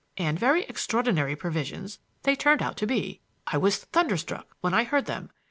And 0.17 0.39
very 0.39 0.63
extraordinary 0.63 1.35
provisions 1.35 1.99
they 2.23 2.35
turned 2.35 2.63
out 2.63 2.75
to 2.77 2.87
be. 2.87 3.21
I 3.45 3.57
was 3.57 3.77
thunderstruck 3.77 4.47
when 4.59 4.73
I 4.73 4.83
heard 4.83 5.05
them. 5.05 5.29